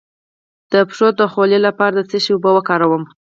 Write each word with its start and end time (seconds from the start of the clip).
د 0.71 0.73
پښو 0.89 1.07
د 1.19 1.21
خولې 1.31 1.59
لپاره 1.67 1.95
د 1.97 2.01
څه 2.09 2.17
شي 2.23 2.31
اوبه 2.33 2.51
وکاروم؟ 2.53 3.03